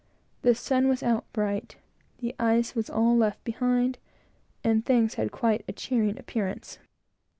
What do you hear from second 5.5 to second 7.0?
a cheering appearance.